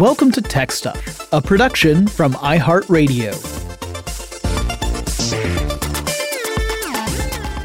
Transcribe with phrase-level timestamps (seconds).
[0.00, 3.32] Welcome to Tech Stuff, a production from iHeartRadio.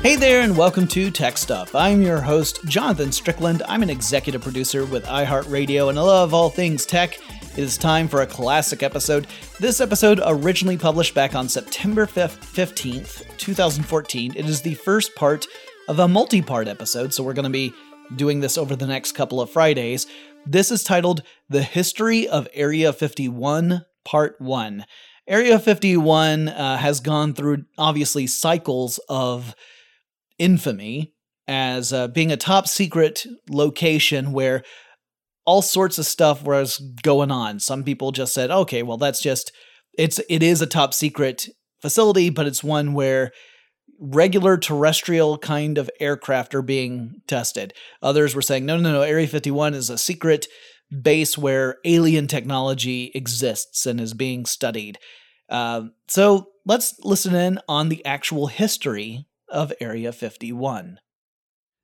[0.03, 1.73] Hey there, and welcome to Tech Stuff.
[1.73, 3.63] I'm your host, Jonathan Strickland.
[3.67, 7.17] I'm an executive producer with iHeartRadio, and I love all things tech.
[7.57, 9.25] It is time for a classic episode.
[9.59, 14.33] This episode originally published back on September 5th, 15th, 2014.
[14.35, 15.47] It is the first part
[15.87, 17.73] of a multi part episode, so we're going to be
[18.15, 20.07] doing this over the next couple of Fridays.
[20.45, 24.85] This is titled The History of Area 51, Part 1.
[25.27, 29.53] Area 51 uh, has gone through obviously cycles of
[30.39, 31.13] infamy
[31.47, 34.63] as uh, being a top secret location where
[35.45, 37.59] all sorts of stuff was going on.
[37.59, 39.51] Some people just said, "Okay, well that's just
[39.97, 41.47] it's it is a top secret
[41.81, 43.31] facility, but it's one where
[43.99, 47.73] regular terrestrial kind of aircraft are being tested.
[48.01, 50.47] Others were saying, no, no, no, Area 51 is a secret
[51.01, 54.97] base where alien technology exists and is being studied.
[55.49, 60.99] Uh, so let's listen in on the actual history of Area 51.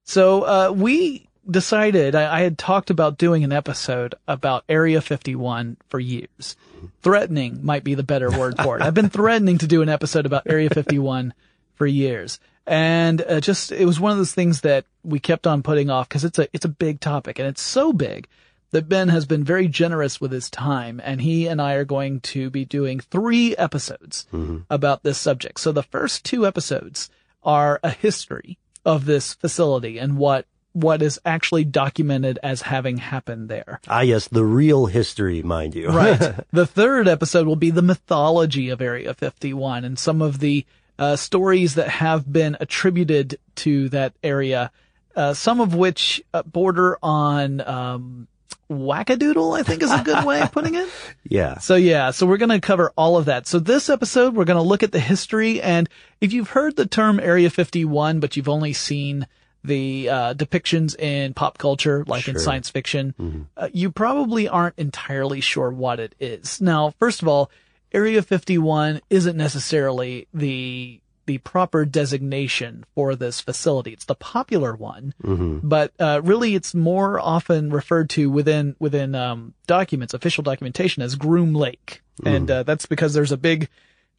[0.06, 5.78] So uh, we decided, I, I had talked about doing an episode about Area 51
[5.90, 6.56] for years.
[7.02, 8.84] Threatening might be the better word for it.
[8.84, 11.34] I've been threatening to do an episode about Area 51
[11.76, 12.40] for years.
[12.68, 16.10] And uh, just, it was one of those things that we kept on putting off
[16.10, 18.28] because it's a, it's a big topic and it's so big
[18.72, 22.20] that Ben has been very generous with his time and he and I are going
[22.22, 24.60] to be doing three episodes mm-hmm.
[24.70, 25.60] about this subject.
[25.60, 27.10] So the first two episodes
[27.44, 33.48] are a history of this facility and what what is actually documented as having happened
[33.48, 33.80] there.
[33.88, 35.88] Ah, yes, the real history, mind you.
[35.88, 36.36] right.
[36.52, 40.66] The third episode will be the mythology of Area 51 and some of the
[40.98, 44.72] uh, stories that have been attributed to that area,
[45.16, 48.28] uh, some of which uh, border on um,
[48.70, 49.58] wackadoodle.
[49.58, 50.90] I think is a good way of putting it.
[51.28, 51.58] Yeah.
[51.58, 53.48] So yeah, so we're going to cover all of that.
[53.48, 55.90] So this episode, we're going to look at the history, and
[56.22, 59.26] if you've heard the term Area 51, but you've only seen
[59.64, 62.36] the uh, depictions in pop culture, like sure.
[62.36, 63.42] in science fiction, mm-hmm.
[63.58, 66.62] uh, you probably aren't entirely sure what it is.
[66.62, 67.50] Now, first of all,
[67.96, 73.94] Area 51 isn't necessarily the the proper designation for this facility.
[73.94, 75.68] It's the popular one, mm-hmm.
[75.68, 81.16] but uh, really it's more often referred to within within um, documents, official documentation, as
[81.16, 82.36] Groom Lake, mm.
[82.36, 83.70] and uh, that's because there's a big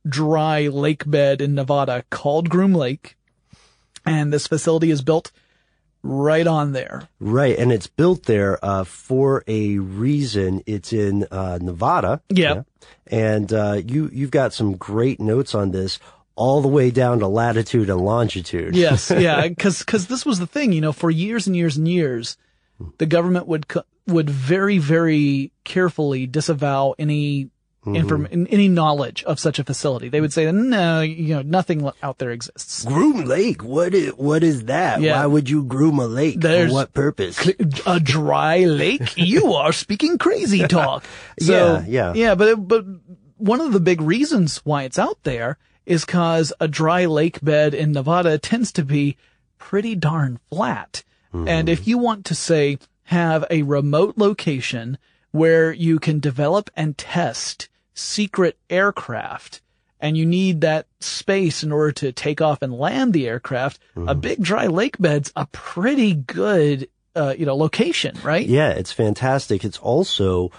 [0.09, 3.17] dry lake bed in Nevada called Groom Lake,
[4.07, 5.33] and this facility is built
[6.07, 7.09] right on there.
[7.21, 10.63] Right, and it's built there uh, for a reason.
[10.67, 12.23] It's in uh, Nevada.
[12.31, 12.57] Yep.
[12.57, 15.99] Yeah, and uh, you you've got some great notes on this.
[16.35, 18.77] All the way down to latitude and longitude.
[18.77, 21.89] Yes, yeah, because because this was the thing, you know, for years and years and
[21.89, 22.37] years,
[22.99, 23.67] the government would
[24.07, 27.51] would very very carefully disavow any
[27.87, 28.45] mm-hmm.
[28.51, 30.09] any knowledge of such a facility.
[30.09, 32.85] They would say, no, you know, nothing out there exists.
[32.85, 33.63] Groom Lake?
[33.63, 35.01] What is, what is that?
[35.01, 35.21] Yeah.
[35.21, 36.41] Why would you groom a lake?
[36.41, 37.51] There's For what purpose?
[37.87, 39.13] A dry lake?
[39.17, 41.05] you are speaking crazy talk.
[41.39, 42.13] So, yeah, yeah.
[42.15, 42.85] Yeah, but, but
[43.37, 47.75] one of the big reasons why it's out there is cause a dry lake bed
[47.75, 49.19] in Nevada tends to be
[49.59, 51.05] pretty darn flat.
[51.35, 51.49] Mm-hmm.
[51.49, 54.99] And if you want to say, have a remote location
[55.31, 59.61] where you can develop and test secret aircraft
[59.99, 64.09] and you need that space in order to take off and land the aircraft, mm-hmm.
[64.09, 68.47] a big dry lake bed's a pretty good, uh, you know, location, right?
[68.47, 69.65] Yeah, it's fantastic.
[69.65, 70.53] It's also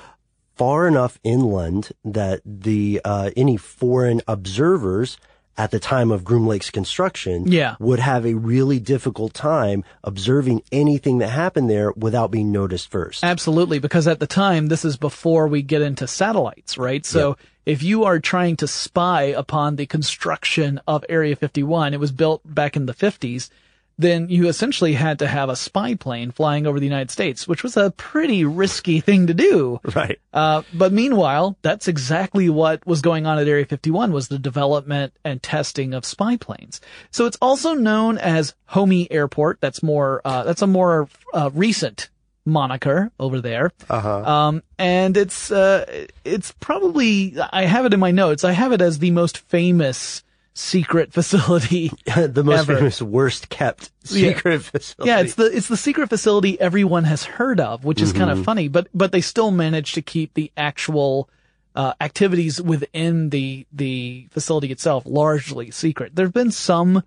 [0.55, 5.17] far enough inland that the, uh, any foreign observers
[5.57, 7.75] at the time of Groom Lake's construction yeah.
[7.79, 13.23] would have a really difficult time observing anything that happened there without being noticed first.
[13.23, 17.05] Absolutely, because at the time, this is before we get into satellites, right?
[17.05, 17.39] So yep.
[17.65, 22.41] if you are trying to spy upon the construction of Area 51, it was built
[22.45, 23.49] back in the 50s
[23.97, 27.63] then you essentially had to have a spy plane flying over the United States, which
[27.63, 29.79] was a pretty risky thing to do.
[29.95, 30.19] Right.
[30.31, 35.13] Uh, but meanwhile, that's exactly what was going on at Area 51 was the development
[35.23, 36.79] and testing of spy planes.
[37.09, 39.59] So it's also known as Homey Airport.
[39.61, 42.09] That's more, uh, that's a more uh, recent
[42.45, 43.71] moniker over there.
[43.89, 44.23] Uh-huh.
[44.23, 48.43] Um, and it's, uh, it's probably, I have it in my notes.
[48.43, 50.23] I have it as the most famous
[50.57, 51.91] secret facility.
[52.15, 52.77] the most ever.
[52.77, 54.57] famous, worst kept secret yeah.
[54.79, 55.09] facility.
[55.09, 58.19] Yeah, it's the it's the secret facility everyone has heard of, which is mm-hmm.
[58.19, 58.67] kind of funny.
[58.67, 61.29] But but they still manage to keep the actual
[61.75, 66.15] uh, activities within the the facility itself largely secret.
[66.15, 67.03] There have been some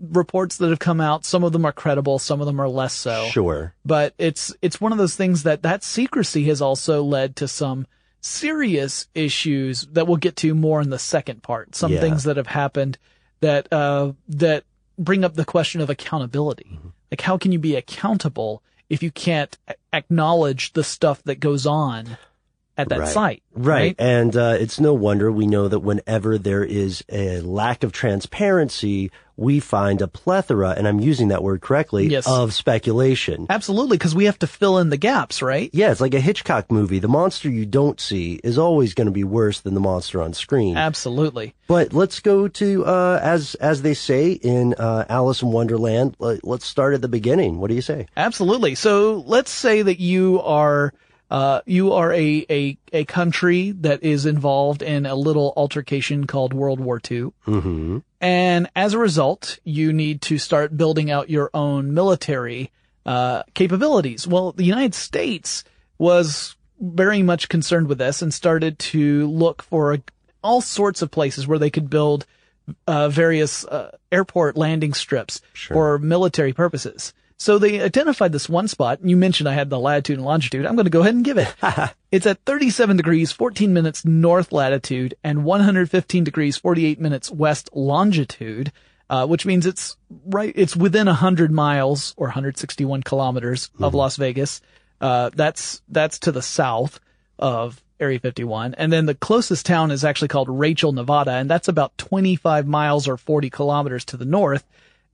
[0.00, 1.24] reports that have come out.
[1.24, 3.26] Some of them are credible, some of them are less so.
[3.26, 3.74] Sure.
[3.84, 7.86] But it's it's one of those things that that secrecy has also led to some
[8.20, 11.74] serious issues that we'll get to more in the second part.
[11.74, 12.00] Some Yeah.
[12.00, 12.98] things that have happened
[13.40, 14.64] that uh that
[14.98, 16.66] bring up the question of accountability.
[16.72, 16.88] Mm-hmm.
[17.10, 19.56] Like how can you be accountable if you can't
[19.92, 22.16] acknowledge the stuff that goes on
[22.76, 23.08] at that Right.
[23.08, 23.42] site?
[23.54, 23.94] Right.
[23.98, 29.10] And uh, it's no wonder we know that whenever there is a lack of transparency,
[29.38, 32.26] we find a plethora, and I'm using that word correctly, Yes.
[32.28, 33.46] of speculation.
[33.48, 35.70] Absolutely, because we have to fill in the gaps, right?
[35.72, 36.98] Yeah, it's like a Hitchcock movie.
[36.98, 40.34] The monster you don't see is always going to be worse than the monster on
[40.34, 40.76] screen.
[40.76, 41.54] Absolutely.
[41.68, 46.44] But let's go to, uh, as, as they say in, uh, Alice in Wonderland, let-
[46.44, 47.60] let's start at the beginning.
[47.60, 48.06] What do you say?
[48.16, 48.74] Absolutely.
[48.74, 50.92] So let's say that you are
[51.30, 56.54] uh, you are a, a a country that is involved in a little altercation called
[56.54, 57.98] World War II, Mm-hmm.
[58.20, 62.70] And as a result, you need to start building out your own military
[63.06, 64.26] uh, capabilities.
[64.26, 65.64] Well, the United States
[65.98, 69.98] was very much concerned with this and started to look for
[70.42, 72.26] all sorts of places where they could build
[72.86, 77.12] uh, various uh, airport landing strips for military purposes.
[77.38, 78.98] So they identified this one spot.
[78.98, 80.66] And you mentioned I had the latitude and longitude.
[80.66, 81.54] I'm going to go ahead and give it.
[82.12, 88.72] it's at 37 degrees, 14 minutes north latitude and 115 degrees, 48 minutes west longitude,
[89.08, 89.96] uh, which means it's
[90.26, 94.60] right, it's within 100 miles or 161 kilometers of Las Vegas.
[95.00, 96.98] Uh, that's, that's to the south
[97.38, 98.74] of Area 51.
[98.74, 103.06] And then the closest town is actually called Rachel, Nevada, and that's about 25 miles
[103.06, 104.64] or 40 kilometers to the north.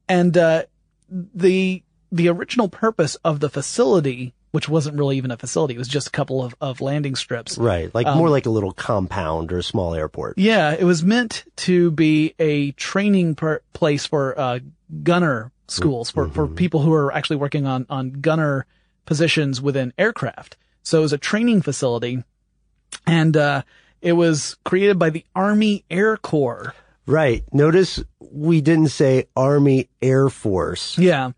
[0.08, 0.64] And, uh,
[1.10, 1.82] the,
[2.12, 6.08] the original purpose of the facility, which wasn't really even a facility, it was just
[6.08, 7.58] a couple of, of landing strips.
[7.58, 7.92] Right.
[7.94, 10.38] Like Um, more like a little compound or a small airport.
[10.38, 14.60] Yeah, it was meant to be a training per- place for uh,
[15.02, 18.66] gunner schools for, for people who are actually working on on gunner
[19.06, 20.56] positions within aircraft.
[20.82, 22.22] So it was a training facility,
[23.06, 23.62] and uh,
[24.02, 26.74] it was created by the Army Air Corps.
[27.06, 27.44] Right.
[27.52, 30.98] Notice we didn't say Army Air Force.
[30.98, 31.32] Yeah.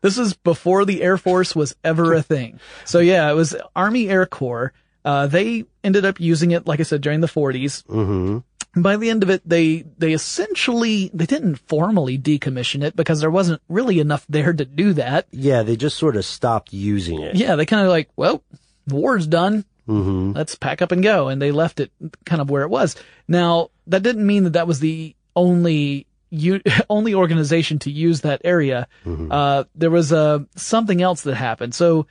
[0.00, 2.60] This is before the Air Force was ever a thing.
[2.84, 4.72] So yeah, it was Army Air Corps.
[5.04, 7.82] Uh, they ended up using it, like I said, during the 40s.
[7.86, 8.82] Mm-hmm.
[8.82, 13.30] by the end of it, they, they essentially, they didn't formally decommission it because there
[13.30, 15.26] wasn't really enough there to do that.
[15.30, 17.36] Yeah, they just sort of stopped using it.
[17.36, 18.42] Yeah, they kind of like, well,
[18.86, 19.64] the war's done.
[19.88, 20.32] Mm-hmm.
[20.32, 21.28] Let's pack up and go.
[21.28, 21.90] And they left it
[22.26, 22.94] kind of where it was.
[23.26, 26.60] Now, that didn't mean that that was the only, u-
[26.90, 28.86] only organization to use that area.
[29.32, 31.74] Uh, there was, uh, something else that happened.
[31.74, 32.06] So,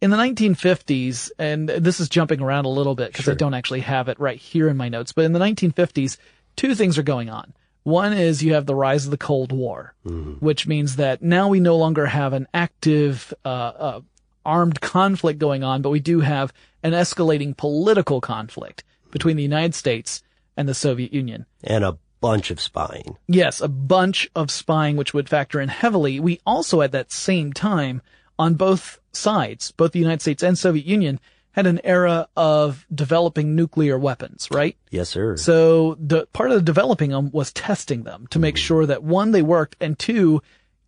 [0.00, 3.80] in the 1950s, and this is jumping around a little bit because I don't actually
[3.80, 6.16] have it right here in my notes, but in the 1950s,
[6.56, 7.52] two things are going on.
[7.82, 9.94] One is you have the rise of the Cold War,
[10.40, 14.00] which means that now we no longer have an active, uh, uh,
[14.44, 19.74] armed conflict going on, but we do have an escalating political conflict between the United
[19.74, 20.22] States
[20.56, 21.44] and the Soviet Union.
[21.64, 23.16] And a bunch of spying.
[23.26, 26.20] Yes, a bunch of spying, which would factor in heavily.
[26.20, 28.02] We also at that same time,
[28.38, 31.20] on both sides, both the United States and Soviet Union,
[31.52, 34.76] had an era of developing nuclear weapons, right?
[34.90, 35.36] Yes, sir.
[35.36, 38.62] So the part of developing them was testing them to make mm-hmm.
[38.62, 40.40] sure that one, they worked, and two,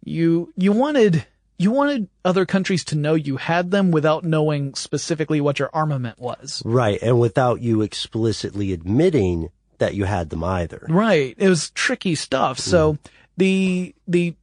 [0.05, 1.27] you, you wanted,
[1.59, 6.21] you wanted other countries to know you had them without knowing specifically what your armament
[6.21, 6.63] was.
[6.65, 7.03] right.
[7.03, 9.51] And without you explicitly admitting
[9.81, 10.87] that you had them either.
[10.89, 11.35] Right.
[11.37, 12.59] It was tricky stuff.
[12.59, 12.97] So
[13.37, 14.35] the, the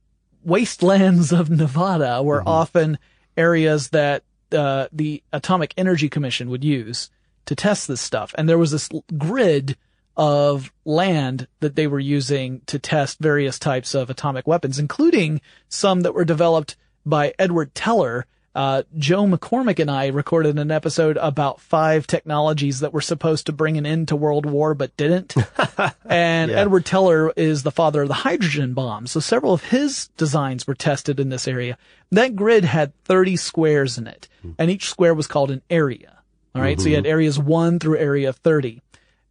[0.44, 3.00] wastelands of Nevada were often
[3.38, 7.10] areas that, uh, the Atomic Energy Commission would use
[7.46, 8.36] to test this stuff.
[8.38, 9.78] And there was this grid
[10.16, 16.02] of land that they were using to test various types of atomic weapons, including some
[16.02, 16.76] that were developed
[17.06, 18.26] by Edward Teller.
[18.58, 23.52] Uh, Joe McCormick and I recorded an episode about five technologies that were supposed to
[23.52, 25.36] bring an end to World War but didn't.
[26.06, 26.58] and Yeah.
[26.58, 29.06] Edward Teller is the father of the hydrogen bomb.
[29.06, 31.78] So several of his designs were tested in this area.
[32.12, 36.18] That grid had 30 squares in it, and each square was called an area.
[36.56, 36.82] All right?
[36.82, 38.82] So you had areas 1 through area 30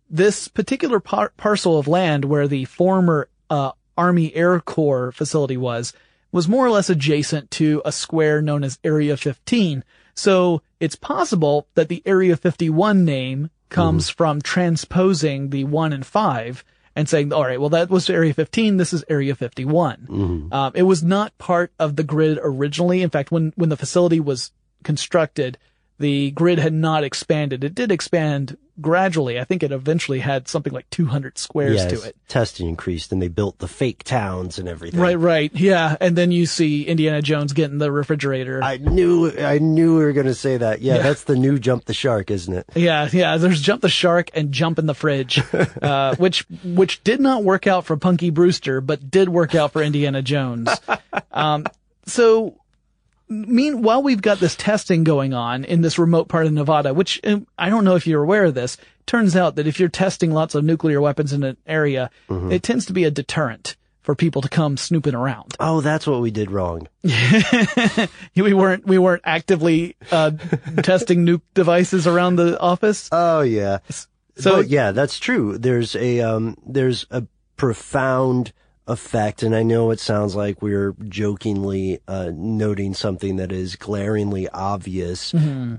[0.08, 5.92] this particular par- parcel of land where the former uh, Army Air Corps facility was
[6.32, 9.84] was more or less adjacent to a square known as Area 15.
[10.14, 16.64] So it's possible that the Area 51 name comes from transposing the 1 and 5
[16.94, 18.76] and saying, all right, well, that was Area 15.
[18.78, 20.06] This is Area 51.
[20.52, 23.02] Um, it was not part of the grid originally.
[23.02, 24.52] In fact, when, when the facility was
[24.82, 25.58] constructed,
[25.98, 27.64] the grid had not expanded.
[27.64, 29.38] It did expand gradually.
[29.38, 32.16] I think it eventually had something like 200 squares yes, to it.
[32.28, 35.00] testing increased and they built the fake towns and everything.
[35.00, 35.50] Right, right.
[35.54, 35.96] Yeah.
[36.00, 38.62] And then you see Indiana Jones getting the refrigerator.
[38.62, 40.80] I knew, I knew we were going to say that.
[40.80, 42.66] Yeah, that's the new jump the shark, isn't it?
[42.74, 43.36] yeah, yeah.
[43.36, 45.40] There's jump the shark and jump in the fridge,
[45.82, 49.82] uh, which which did not work out for Punky Brewster, but did work out for
[49.82, 50.68] Indiana Jones.
[51.32, 51.66] Um,
[52.06, 52.58] so,
[53.28, 57.20] mean while we've got this testing going on in this remote part of Nevada, which
[57.24, 60.30] um, I don't know if you're aware of this, turns out that if you're testing
[60.32, 64.40] lots of nuclear weapons in an area, it tends to be a deterrent for people
[64.42, 65.56] to come snooping around.
[65.58, 66.86] Oh, that's what we did wrong.
[67.02, 70.30] we weren't we weren't actively uh,
[70.82, 73.08] testing nuke devices around the office.
[73.12, 73.78] Oh yeah.
[74.36, 75.58] So- But, yeah, that's true.
[75.58, 77.24] There's a um, there's a
[77.56, 78.52] profound
[78.88, 84.48] effect, and I know it sounds like we're jokingly uh, noting something that is glaringly
[84.48, 85.32] obvious,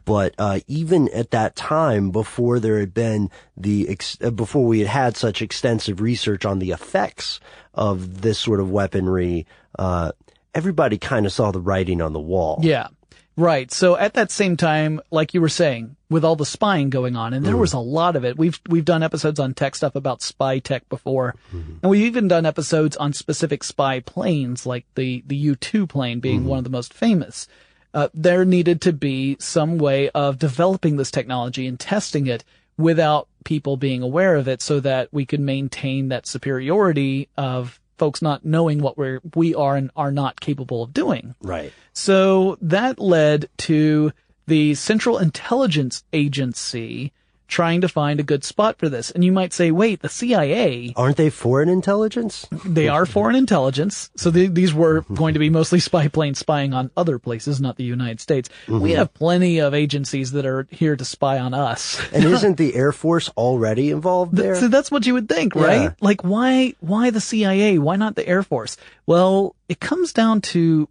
[0.06, 4.80] but uh, even at that time, before there had been the ex- uh, before we
[4.80, 7.40] had had such extensive research on the effects
[7.74, 9.46] of this sort of weaponry,
[9.78, 10.12] uh,
[10.54, 12.60] everybody kind of saw the writing on the wall.
[12.62, 12.88] Yeah.
[13.36, 13.72] Right.
[13.72, 17.34] So at that same time, like you were saying, with all the spying going on,
[17.34, 17.60] and there mm.
[17.60, 18.38] was a lot of it.
[18.38, 21.80] We've we've done episodes on tech stuff about spy tech before, mm-hmm.
[21.82, 26.20] and we've even done episodes on specific spy planes, like the the U two plane
[26.20, 26.50] being mm-hmm.
[26.50, 27.48] one of the most famous.
[27.94, 32.44] Uh, there needed to be some way of developing this technology and testing it
[32.78, 38.22] without people being aware of it, so that we could maintain that superiority of folks
[38.22, 41.36] not knowing what we're we are and are not capable of doing.
[41.42, 41.74] Right.
[41.94, 44.14] So that led to
[44.48, 47.12] the Central Intelligence Agency
[47.48, 49.10] trying to find a good spot for this.
[49.12, 52.46] And you might say, wait, the CIA, Aren't they foreign intelligence?
[52.66, 54.10] they are foreign intelligence.
[54.16, 57.78] So the, these were going to be mostly spy planes spying on other places, not
[57.78, 58.50] the United States.
[58.68, 58.98] We mm-hmm.
[58.98, 62.02] have plenty of agencies that are here to spy on us.
[62.12, 64.56] And isn't the Air Force already involved there?
[64.56, 65.84] So that's what you would think, right?
[65.84, 65.94] Yeah.
[66.02, 67.80] Like why why the CIA?
[67.80, 68.78] Why not the Air Force?
[69.06, 70.90] Well, it comes down to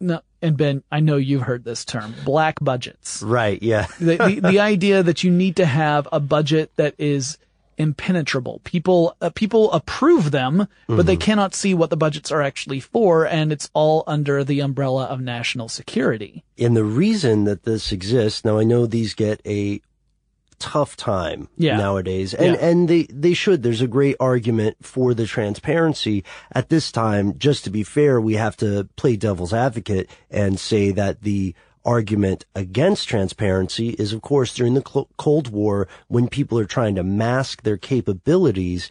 [0.00, 3.22] no, and Ben, I know you've heard this term, black budgets.
[3.22, 3.86] Right, yeah.
[4.00, 7.38] the, the, the idea that you need to have a budget that is
[7.78, 8.60] impenetrable.
[8.64, 13.24] People, uh, people approve them, but they cannot see what the budgets are actually for,
[13.24, 16.42] and it's all under the umbrella of national security.
[16.58, 19.80] And the reason that this exists, now I know these get a
[20.58, 21.76] tough time Yeah.
[21.76, 22.66] nowadays, and, Yeah.
[22.66, 23.62] and they, they should.
[23.62, 26.24] There's a great argument for the transparency.
[26.52, 30.90] At this time, just to be fair, we have to play devil's advocate and say
[30.92, 34.82] that the argument against transparency is, of course, during the
[35.16, 38.90] Cold War, when people are trying to mask their capabilities,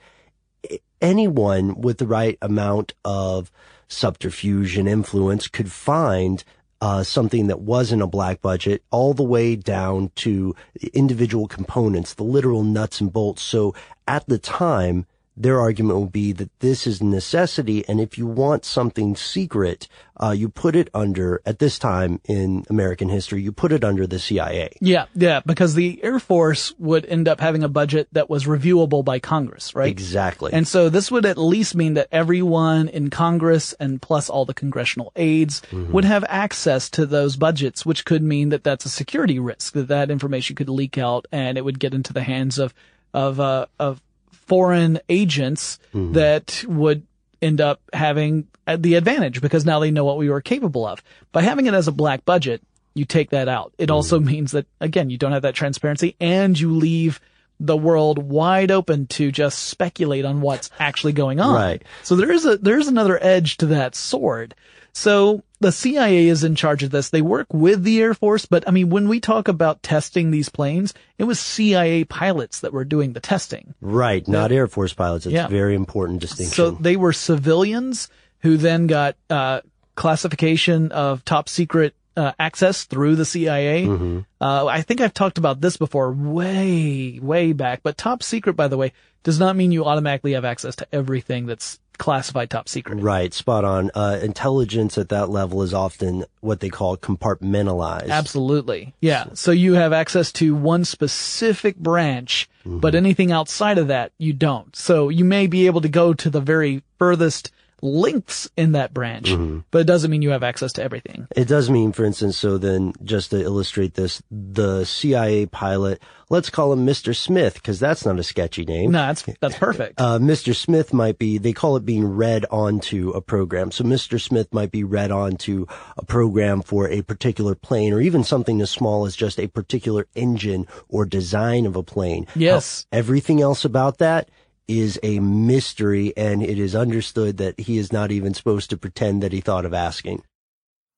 [1.02, 3.52] anyone with the right amount of
[3.88, 6.44] subterfuge and influence could find
[6.82, 10.56] uh, something that wasn't a black budget all the way down to
[10.94, 13.42] individual components, the literal nuts and bolts.
[13.42, 13.74] So
[14.08, 15.06] at the time,
[15.38, 19.88] their argument would be that this is necessity, and if you want something secret,
[20.22, 24.08] uh, you put it under, at this time in American history, you put it under
[24.08, 24.72] the CIA.
[24.82, 29.06] Yeah, yeah, because the Air Force would end up having a budget that was reviewable
[29.06, 29.90] by Congress, right?
[29.90, 30.52] Exactly.
[30.54, 34.56] And so this would at least mean that everyone in Congress and plus all the
[34.56, 39.38] congressional aides would have access to those budgets, which could mean that that's a security
[39.38, 42.74] risk, that that information could leak out and it would get into the hands of,
[43.14, 44.02] of, uh, of
[44.48, 45.80] foreign agents
[46.14, 47.06] that would
[47.42, 51.04] end up having uh, the advantage because now they know what we were capable of.
[51.32, 52.62] By having it as a black budget,
[52.96, 53.74] you take that out.
[53.78, 57.20] It also means that, again, you don't have that transparency and you leave
[57.60, 61.56] the world wide open to just speculate on what's actually going on.
[61.56, 61.84] Right.
[62.04, 64.56] So there is a, there's another edge to that sword.
[64.94, 67.10] So the CIA is in charge of this.
[67.10, 70.50] They work with the Air Force, but I mean, when we talk about testing these
[70.50, 73.74] planes, it was CIA pilots that were doing the testing.
[73.82, 75.26] right, not Air Force pilots.
[75.26, 75.46] It's Yeah.
[75.46, 76.54] a very important distinction.
[76.56, 78.10] So they were civilians
[78.42, 79.62] who then got uh,
[79.96, 83.86] classification of top secret uh, access through the CIA.
[83.86, 84.20] Mm-hmm.
[84.42, 87.82] Uh, I think I've talked about this before, way, way back.
[87.84, 91.46] But top secret, by the way, does not mean you automatically have access to everything
[91.46, 93.00] that's classified top secret.
[93.02, 93.92] Right, spot on.
[93.96, 98.10] Uh, intelligence at that level is often what they call compartmentalized.
[98.10, 98.94] Absolutely.
[99.02, 99.28] Yeah.
[99.34, 102.80] So you have access to one specific branch, Mm-hmm.
[102.80, 104.76] but anything outside of that, you don't.
[104.76, 107.50] So you may be able to go to the very furthest
[107.82, 109.60] links in that branch, Mm-hmm.
[109.72, 111.28] but it doesn't mean you have access to everything.
[111.36, 116.50] It does mean, for instance, so then just to illustrate this, the CIA pilot, let's
[116.50, 117.16] call him Mr.
[117.16, 118.92] Smith, because that's not a sketchy name.
[118.92, 120.00] No, that's, that's perfect.
[120.08, 120.56] Uh, Mr.
[120.56, 123.72] Smith might be, they call it being read onto a program.
[123.72, 124.20] So Mr.
[124.22, 125.66] Smith might be read onto
[125.98, 130.08] a program for a particular plane or even something as small as just a particular
[130.16, 132.28] engine or design of a plane.
[132.36, 132.86] Yes.
[132.92, 134.30] How everything else about that
[134.68, 139.24] is a mystery and it is understood that he is not even supposed to pretend
[139.24, 140.24] that he thought of asking.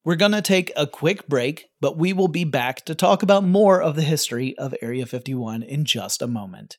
[0.03, 3.43] We're going to take a quick break, but we will be back to talk about
[3.43, 6.77] more of the history of Area 51 in just a moment.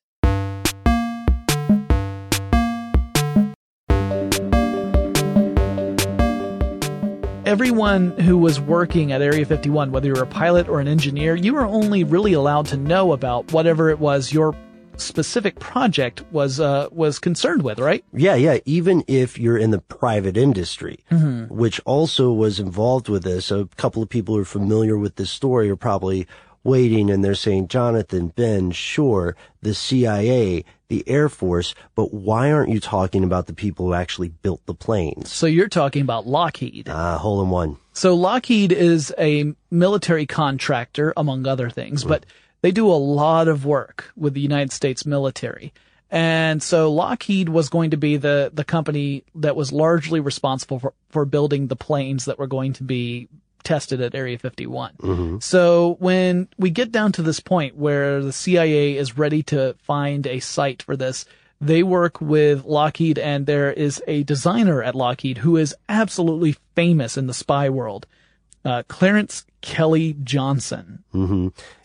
[7.46, 11.34] Everyone who was working at Area 51, whether you were a pilot or an engineer,
[11.34, 14.54] you were only really allowed to know about whatever it was your
[14.96, 18.04] specific project was uh, was concerned with, right?
[18.12, 18.58] Yeah, yeah.
[18.64, 24.02] Even if you're in the private industry, which also was involved with this, a couple
[24.02, 26.26] of people who are familiar with this story are probably
[26.62, 32.70] waiting and they're saying, Jonathan, Ben, sure, the CIA, the Air Force, but why aren't
[32.70, 35.32] you talking about the people who actually built the planes?
[35.32, 36.88] So you're talking about Lockheed.
[36.88, 37.78] Ah, hole in one.
[37.92, 42.26] So Lockheed is a military contractor, among other things, but
[42.62, 45.72] they do a lot of work with the United States military.
[46.10, 50.92] And so Lockheed was going to be the, the company that was largely responsible for,
[51.08, 53.28] for building the planes that were going to be
[53.62, 54.94] tested at Area 51.
[55.40, 60.26] So when we get down to this point where the CIA is ready to find
[60.26, 61.26] a site for this,
[61.60, 67.16] they work with Lockheed and there is a designer at Lockheed who is absolutely famous
[67.16, 68.06] in the spy world.
[68.64, 71.04] Uh, Clarence Kelly Johnson.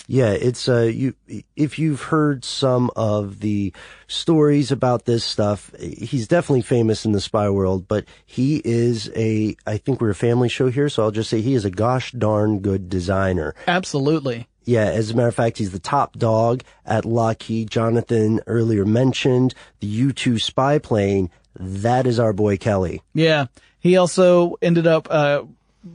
[0.07, 1.15] Yeah, it's uh you
[1.55, 3.73] if you've heard some of the
[4.07, 9.55] stories about this stuff, he's definitely famous in the spy world, but he is a
[9.65, 12.11] I think we're a family show here, so I'll just say he is a gosh
[12.11, 13.55] darn good designer.
[13.67, 14.47] Absolutely.
[14.63, 17.69] Yeah, as a matter of fact, he's the top dog at Lockheed.
[17.69, 21.29] Jonathan earlier mentioned the U-2 spy plane.
[21.55, 23.03] That is our boy Kelly.
[23.13, 23.45] Yeah.
[23.79, 25.43] He also ended up, uh,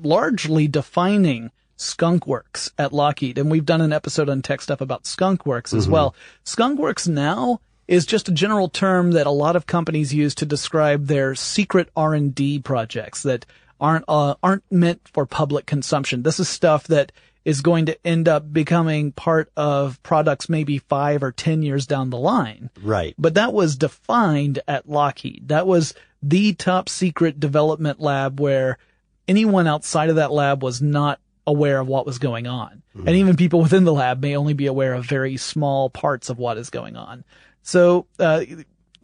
[0.03, 3.39] largely defining Skunkworks at Lockheed.
[3.39, 6.15] And we've done an episode on tech stuff about Skunkworks as well.
[6.45, 11.07] Skunkworks now is just a general term that a lot of companies use to describe
[11.07, 13.47] their secret R&D projects that
[13.81, 16.23] aren't, uh, aren't meant for public consumption.
[16.23, 17.13] This is stuff that
[17.45, 22.11] is going to end up becoming part of products maybe five or ten years down
[22.11, 22.69] the line.
[22.83, 23.15] Right.
[23.19, 25.49] But that was defined at Lockheed.
[25.49, 28.77] That was the top secret development lab where
[29.27, 31.19] anyone outside of that lab was not
[31.51, 32.83] aware of what was going on.
[33.07, 36.39] And even people within the lab may only be aware of very small parts of
[36.39, 37.25] what is going on.
[37.63, 38.45] So, uh,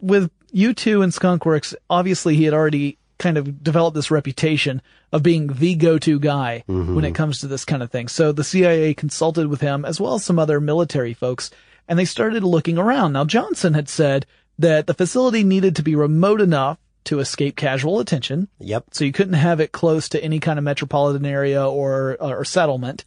[0.00, 4.82] with U2 and Skunkworks, obviously he had already kind of developed this reputation
[5.12, 8.08] of being the go-to guy when it comes to this kind of thing.
[8.08, 11.50] So the CIA consulted with him as well as some other military folks
[11.88, 13.12] and they started looking around.
[13.12, 14.26] Now Johnson had said
[14.58, 18.48] that the facility needed to be remote enough to escape casual attention.
[18.58, 18.86] Yep.
[18.92, 23.04] So you couldn't have it close to any kind of metropolitan area or, or settlement.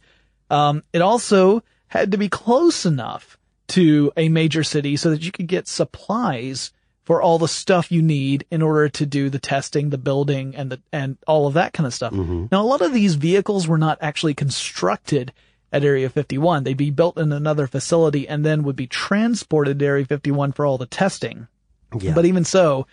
[0.50, 5.30] Um, it also had to be close enough to a major city so that you
[5.30, 6.72] could get supplies
[7.04, 10.70] for all the stuff you need in order to do the testing, the building, and
[10.70, 12.12] the and all of that kind of stuff.
[12.12, 15.32] Now, a lot of these vehicles were not actually constructed
[15.72, 16.64] at Area 51.
[16.64, 20.66] They'd be built in another facility and then would be transported to Area 51 for
[20.66, 21.48] all the testing.
[21.98, 22.14] Yeah.
[22.14, 22.86] But even so,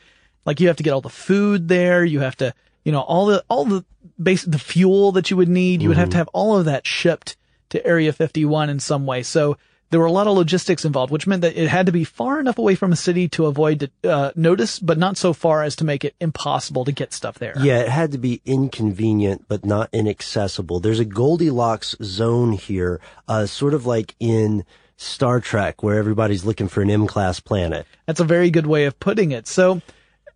[0.48, 2.04] like you have to get all the food there.
[2.04, 3.86] You have to, you know, all the, all the
[4.22, 5.84] basic, the fuel that you would need.
[5.84, 7.38] You would have to have all of that shipped
[7.70, 9.22] to Area 51 in some way.
[9.24, 9.58] So
[9.90, 12.40] there were a lot of logistics involved, which meant that it had to be far
[12.40, 15.86] enough away from a city to avoid uh, notice, but not so far as to
[15.86, 17.54] make it impossible to get stuff there.
[17.60, 20.80] Yeah, it had to be inconvenient, but not inaccessible.
[20.80, 24.66] There's a Goldilocks zone here, uh, sort of like in
[24.98, 27.86] Star Trek, where everybody's looking for an M-class planet.
[28.06, 29.48] That's a very good way of putting it.
[29.48, 29.82] So,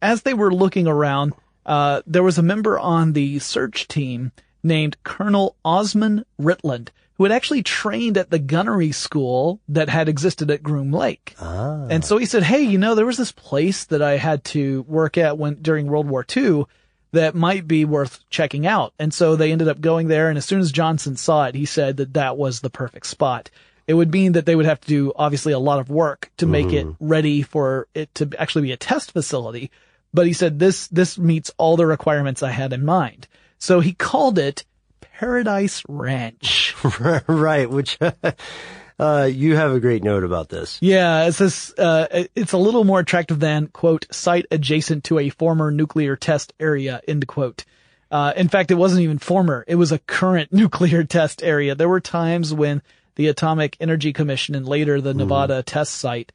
[0.02, 1.34] as they were looking around,
[1.66, 4.32] uh, there was a member on the search team
[4.64, 10.50] named Colonel Osmond Ritland, who had actually trained at the gunnery school that had existed
[10.50, 11.36] at Groom Lake.
[11.40, 11.86] Ah.
[11.90, 14.84] And so he said, Hey, you know, there was this place that I had to
[14.84, 16.66] work at when, during World War II
[17.12, 18.94] that might be worth checking out.
[18.98, 20.30] And so they ended up going there.
[20.30, 23.50] And as soon as Johnson saw it, he said that that was the perfect spot.
[23.86, 26.46] It would mean that they would have to do obviously a lot of work to
[26.46, 29.70] make it ready for it to actually be a test facility.
[30.13, 33.28] But he said this, this meets all the requirements I had in mind.
[33.58, 34.65] So he called it
[35.00, 36.76] Paradise Ranch.
[37.28, 37.97] right, which,
[39.02, 40.78] Uh, you have a great note about this.
[40.80, 45.30] Yeah, it says uh, it's a little more attractive than quote site adjacent to a
[45.30, 47.65] former nuclear test area end quote.
[48.12, 51.74] Uh, in fact, it wasn't even former; it was a current nuclear test area.
[51.74, 52.84] There were times when
[53.15, 56.32] the Atomic Energy Commission and later the Nevada test site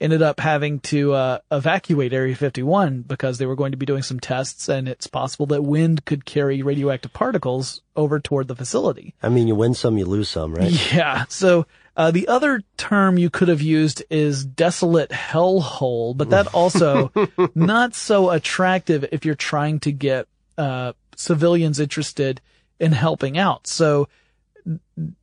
[0.00, 4.02] ended up having to uh, evacuate Area 51 because they were going to be doing
[4.02, 9.14] some tests, and it's possible that wind could carry radioactive particles over toward the facility.
[9.22, 10.70] I mean, you win some, you lose some, right?
[10.92, 11.24] Yeah.
[11.28, 17.12] So uh, the other term you could have used is desolate hellhole, but that also
[17.54, 22.40] not so attractive if you're trying to get uh, civilians interested
[22.78, 23.66] in helping out.
[23.66, 24.08] So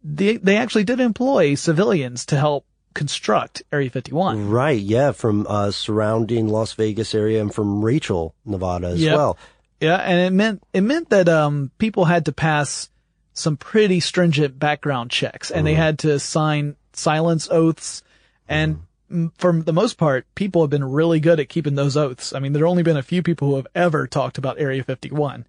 [0.04, 4.50] they they actually did employ civilians to help construct Area 51.
[4.50, 4.80] Right.
[4.80, 5.12] Yeah.
[5.12, 9.15] From uh, surrounding Las Vegas area and from Rachel, Nevada as Yep.
[9.15, 9.38] well.
[9.80, 12.89] Yeah, and it meant it meant that um people had to pass
[13.34, 18.02] some pretty stringent background checks, and they had to sign silence oaths,
[18.50, 22.34] and mm, for the most part, people have been really good at keeping those oaths.
[22.34, 24.84] I mean, there have only been a few people who have ever talked about Area
[24.84, 25.45] 51,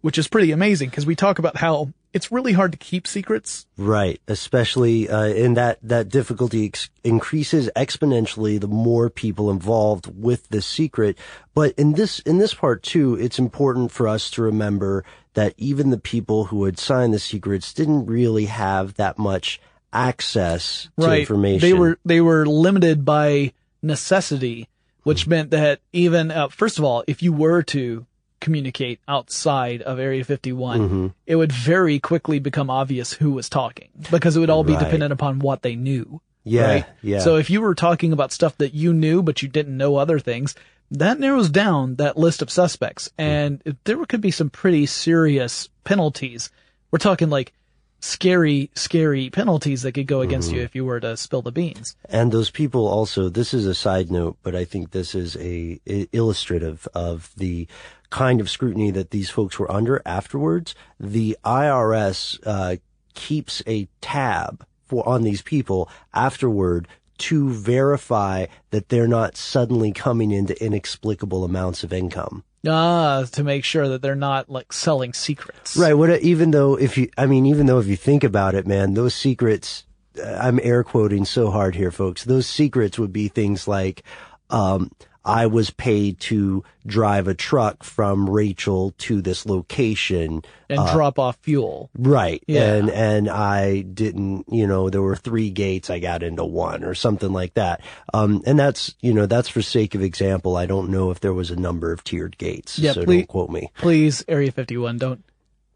[0.00, 3.66] which is pretty amazing because we talk about how it's really hard to keep secrets.
[3.76, 4.20] Right.
[4.26, 10.66] Especially, uh, in that, that difficulty ex- increases exponentially the more people involved with this
[10.66, 11.16] secret.
[11.54, 15.90] But in this, in this part too, it's important for us to remember that even
[15.90, 19.60] the people who had signed the secrets didn't really have that much
[19.92, 21.20] access to right.
[21.20, 21.60] information.
[21.60, 24.68] They were they were limited by necessity,
[25.02, 28.06] which meant that even uh, first of all, if you were to
[28.40, 31.06] communicate outside of Area 51, Mm-hmm.
[31.26, 34.84] it would very quickly become obvious who was talking because it would all be Right.
[34.84, 36.20] dependent upon what they knew.
[36.44, 36.86] Yeah, right?
[37.02, 37.18] yeah.
[37.20, 40.18] So if you were talking about stuff that you knew but you didn't know other
[40.18, 40.54] things,
[40.90, 46.50] that narrows down that list of suspects, and there could be some pretty serious penalties.
[46.90, 47.52] We're talking like
[48.00, 50.56] scary, scary penalties that could go against Mm-hmm.
[50.56, 51.94] you if you were to spill the beans.
[52.08, 55.78] And those people also, this is a side note, but I think this is a
[56.12, 57.68] illustrative of the
[58.10, 60.74] kind of scrutiny that these folks were under afterwards.
[60.98, 62.76] The IRS, uh,
[63.14, 70.30] keeps a tab for, on these people afterward to verify that they're not suddenly coming
[70.30, 72.44] into inexplicable amounts of income.
[72.66, 75.76] Ah, to make sure that they're not like selling secrets.
[75.76, 75.94] Right.
[75.94, 78.94] What, even though if you, I mean, even though if you think about it, man,
[78.94, 79.84] those secrets,
[80.22, 82.24] I'm air quoting so hard here, folks.
[82.24, 84.02] Those secrets would be things like,
[84.50, 84.90] um,
[85.24, 90.42] I was paid to drive a truck from Rachel to this location.
[90.68, 91.90] And drop off fuel.
[91.98, 92.42] Right.
[92.46, 92.74] Yeah.
[92.74, 95.90] And, and I didn't, you know, there were three gates.
[95.90, 97.82] I got into one or something like that.
[98.14, 100.56] Um, and that's, you know, that's for sake of example.
[100.56, 102.78] I don't know if there was a number of tiered gates.
[102.78, 103.70] Yeah, so please- don't quote me.
[103.76, 105.22] Please, Area 51, don't,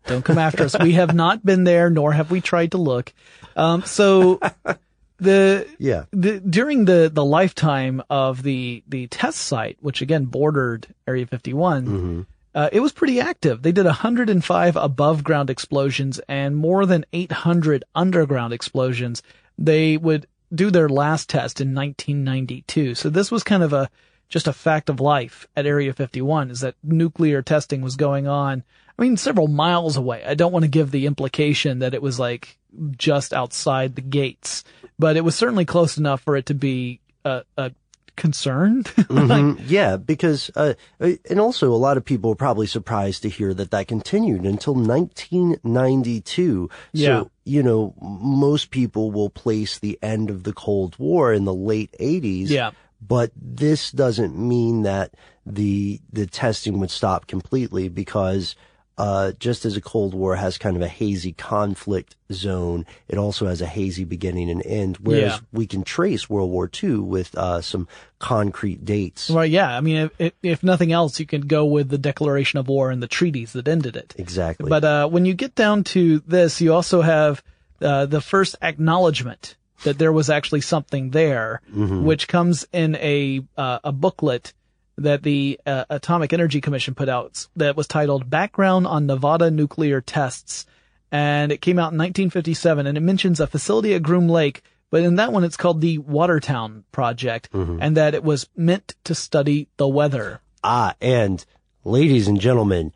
[0.06, 0.76] don't come after us.
[0.78, 3.12] We have not been there, nor have we tried to look.
[3.56, 4.38] Um, so
[5.18, 6.04] the, Yeah.
[6.10, 12.26] the, during the, the lifetime of the, the test site, which again bordered Area 51,
[12.54, 13.62] uh, it was pretty active.
[13.62, 19.22] They did 105 above ground explosions and more than 800 underground explosions.
[19.58, 22.94] They would do their last test in 1992.
[22.94, 23.90] So this was kind of a,
[24.28, 28.62] just a fact of life at Area 51 is that nuclear testing was going on.
[28.96, 30.24] I mean, several miles away.
[30.24, 32.56] I don't want to give the implication that it was like
[32.96, 34.64] just outside the gates,
[34.98, 37.72] but it was certainly close enough for it to be a, a
[38.16, 38.84] concern.
[39.14, 39.60] Mhm.
[39.66, 43.52] yeah, because uh, uh, and also a lot of people were probably surprised to hear
[43.54, 46.70] that that continued until 1992.
[46.92, 47.06] Yeah.
[47.06, 51.54] So you know, most people will place the end of the Cold War in the
[51.54, 52.48] late 80s.
[52.48, 52.70] Yeah.
[53.06, 55.12] But this doesn't mean that
[55.44, 58.56] the the testing would stop completely because
[58.96, 63.46] uh, just as a Cold War has kind of a hazy conflict zone, it also
[63.46, 64.98] has a hazy beginning and end.
[64.98, 65.38] Whereas Yeah.
[65.52, 69.28] we can trace World War II with uh, some concrete dates.
[69.28, 69.76] Well, yeah.
[69.76, 73.02] I mean, if, if, nothing else, you can go with the declaration of war and
[73.02, 74.14] the treaties that ended it.
[74.16, 74.68] Exactly.
[74.68, 77.42] But uh, when you get down to this, you also have
[77.80, 83.80] uh, the first acknowledgement that there was actually something there, which comes in a uh,
[83.84, 84.54] a booklet
[84.96, 90.00] that the uh, Atomic Energy Commission put out that was titled "Background on Nevada Nuclear
[90.00, 90.66] Tests,"
[91.10, 94.62] and it came out in 1957, and it mentions a facility at Groom Lake.
[94.90, 99.14] But in that one, it's called the Watertown Project, and that it was meant to
[99.14, 100.40] study the weather.
[100.62, 101.44] ah, and
[101.82, 102.92] ladies and gentlemen,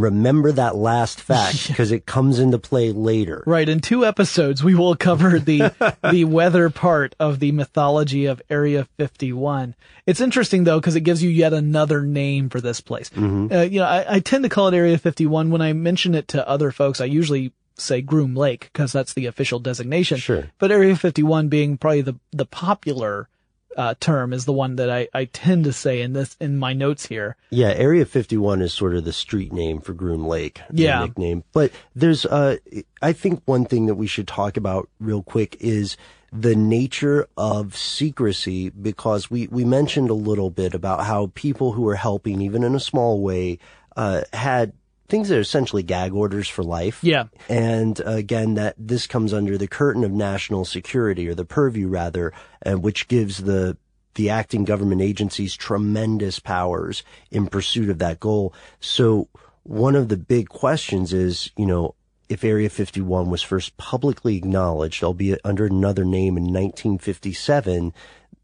[0.00, 3.42] remember that last fact because it comes into play later.
[3.46, 5.72] Right, in two episodes we will cover the
[6.10, 9.74] the weather part of the mythology of Area 51.
[10.06, 13.10] It's interesting though because it gives you yet another name for this place.
[13.16, 16.28] Uh, you know, I, I tend to call it Area 51 when I mention it
[16.28, 17.00] to other folks.
[17.00, 20.18] I usually say Groom Lake because that's the official designation.
[20.18, 20.50] Sure.
[20.58, 23.28] But Area 51 being probably the, the popular
[23.76, 26.72] uh, term is the one that I, I tend to say in this in my
[26.72, 27.36] notes here.
[27.50, 30.60] Yeah, Area 51 is sort of the street name for Groom Lake.
[30.72, 31.04] Yeah.
[31.04, 31.44] nickname.
[31.52, 32.56] But there's, uh,
[33.02, 35.96] I think one thing that we should talk about real quick is
[36.32, 41.82] the nature of secrecy because we, we mentioned a little bit about how people who
[41.82, 43.58] were helping, even in a small way,
[43.96, 44.72] uh, had
[45.08, 47.02] things that are essentially gag orders for life.
[47.02, 47.24] Yeah.
[47.48, 52.32] And again, that this comes under the curtain of national security or the purview rather,
[52.64, 53.76] uh, which gives the
[54.14, 58.52] the acting government agencies tremendous powers in pursuit of that goal.
[58.80, 59.28] So
[59.62, 61.94] one of the big questions is, you know,
[62.28, 67.94] if Area 51 was first publicly acknowledged, albeit under another name in 1957,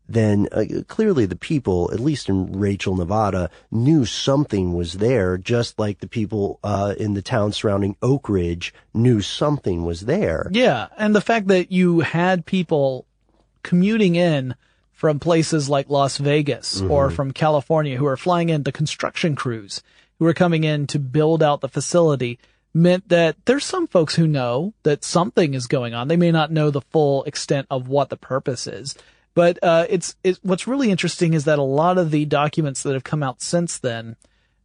[0.08, 5.78] then uh, clearly the people, at least in Rachel, Nevada, knew something was there, just
[5.78, 10.48] like the people uh, in the town surrounding Oak Ridge knew something was there.
[10.52, 13.06] Yeah, and the fact that you had people
[13.62, 14.54] commuting in
[14.92, 19.82] from places like Las Vegas or from California who are flying in, the construction crews
[20.18, 22.38] who are coming in to build out the facility
[22.72, 26.08] meant that there's some folks who know that something is going on.
[26.08, 28.94] They may not know the full extent of what the purpose is.
[29.34, 32.94] But uh, it's, it's what's really interesting is that a lot of the documents that
[32.94, 34.16] have come out since then,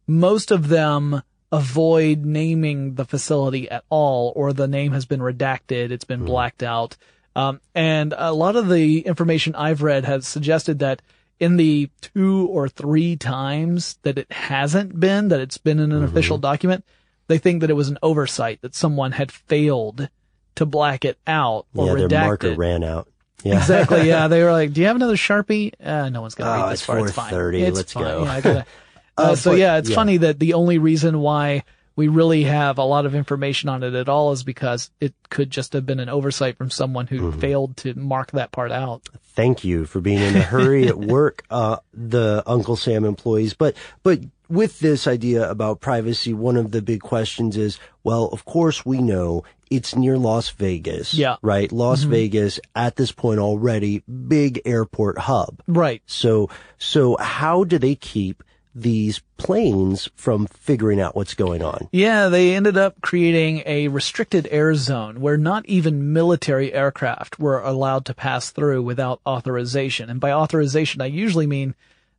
[0.06, 5.90] most of them avoid naming the facility at all, or the name has been redacted,
[5.90, 6.96] it's been blacked out.
[7.34, 11.02] Um, and a lot of the information I've read has suggested that
[11.38, 16.04] in the two or three times that it hasn't been, that it's been in an
[16.04, 16.84] official document,
[17.28, 20.08] they think that it was an oversight, that someone had failed
[20.56, 22.58] to black it out or yeah, redact their marker it.
[22.58, 23.08] ran out.
[23.42, 23.58] Yeah.
[23.58, 24.06] Exactly.
[24.08, 26.72] Yeah, they were like, "Do you have another sharpie?" Uh, no one's gonna Oh, read
[26.72, 26.98] this it's far.
[27.00, 27.32] It's fine.
[27.32, 27.60] 4:30.
[27.62, 28.04] It's Let's fine.
[28.04, 28.24] go.
[28.24, 28.66] Yeah, gotta.
[29.18, 29.94] Uh, Uh, so yeah, it's yeah.
[29.96, 31.64] funny that the only reason why
[31.96, 35.50] we really have a lot of information on it at all is because it could
[35.50, 37.40] just have been an oversight from someone who Mm-hmm.
[37.40, 39.06] failed to mark that part out.
[39.34, 43.52] Thank you for being in a hurry at work, uh, the Uncle Sam employees.
[43.52, 48.46] But, but with this idea about privacy, one of the big questions is, well, of
[48.46, 51.14] course we know it's near Las Vegas.
[51.14, 51.36] Yeah.
[51.42, 51.70] Right?
[51.72, 52.10] Las mm-hmm.
[52.10, 55.62] Vegas at this point already, big airport hub.
[55.66, 56.02] Right.
[56.06, 58.42] So, so how do they keep
[58.74, 61.88] these planes from figuring out what's going on?
[61.92, 67.60] Yeah, they ended up creating a restricted air zone where not even military aircraft were
[67.60, 70.10] allowed to pass through without authorization.
[70.10, 71.74] And by authorization, I usually mean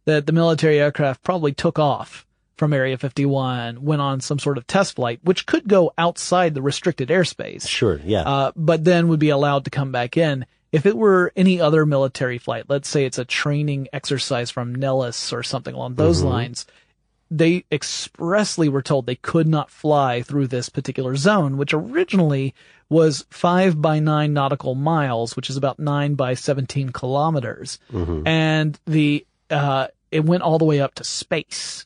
[0.05, 2.25] that the military aircraft probably took off
[2.57, 6.61] from Area 51, went on some sort of test flight, which could go outside the
[6.61, 7.67] restricted airspace.
[7.67, 7.99] Sure.
[8.03, 8.21] Yeah.
[8.21, 10.45] Uh, but then would be allowed to come back in.
[10.71, 15.33] If it were any other military flight, let's say it's a training exercise from Nellis
[15.33, 16.65] or something along those lines,
[17.29, 22.53] they expressly were told they could not fly through this particular zone, which originally
[22.89, 27.79] was five by nine nautical miles, which is about nine by 17 kilometers.
[28.25, 31.85] And the, uh, it went all the way up to space.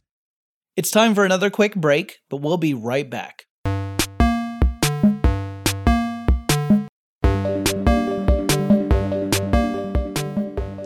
[0.77, 3.45] It's time for another quick break, but we'll be right back.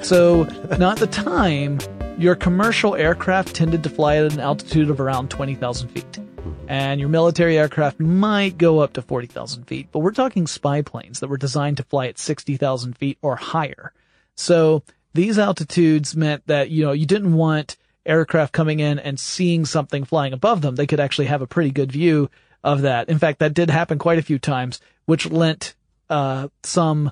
[0.04, 0.44] So,
[0.78, 1.80] not the time,
[2.20, 6.20] your commercial aircraft tended to fly at an altitude of around 20,000 feet.
[6.68, 11.20] And your military aircraft might go up to 40,000 feet, but we're talking spy planes
[11.20, 13.92] that were designed to fly at 60,000 feet or higher.
[14.36, 14.84] So,
[15.16, 17.76] these altitudes meant that, you know, you didn't want
[18.10, 20.76] aircraft coming in and seeing something flying above them.
[20.76, 22.30] They could actually have a pretty good view
[22.64, 23.10] of that.
[23.10, 25.76] In fact, that did happen quite a few times, which lent,
[26.10, 27.12] uh, some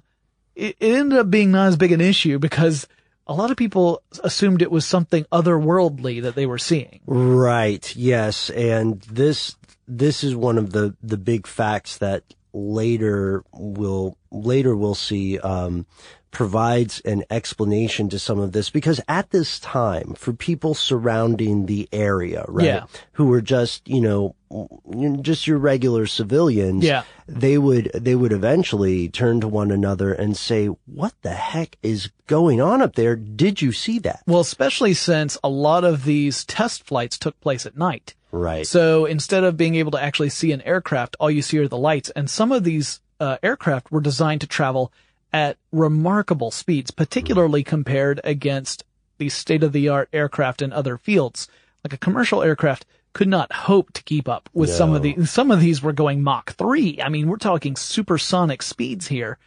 [0.57, 2.87] it, it ended up being not as big an issue because
[3.27, 7.01] a lot of people assumed it was something otherworldly that they were seeing.
[7.05, 7.95] Right.
[7.95, 8.49] Yes.
[8.49, 9.55] And this,
[9.87, 12.23] this is one of the, the big facts that
[12.57, 15.85] later will, later we'll see, um,
[16.31, 21.87] provides an explanation to some of this because at this time, for people surrounding the
[21.91, 22.83] area, right, Yeah.
[23.13, 24.35] who were just, you know,
[25.21, 27.03] just your regular civilians, Yeah.
[27.27, 32.09] they would, they would eventually turn to one another and say, what the heck is
[32.27, 33.15] going on up there?
[33.15, 34.21] Did you see that?
[34.27, 38.13] Well, especially since a lot of these test flights took place at night.
[38.31, 38.67] Right.
[38.67, 41.77] So instead of being able to actually see an aircraft, all you see are the
[41.77, 42.09] lights.
[42.11, 44.91] And some of these uh, aircraft were designed to travel
[45.33, 48.83] at remarkable speeds, particularly compared against
[49.17, 51.47] the state of the art aircraft in other fields.
[51.83, 55.13] Like a commercial aircraft could not hope to keep up with some of No.
[55.13, 57.01] the, some of these were going Mach 3.
[57.01, 59.37] I mean, we're talking supersonic speeds here.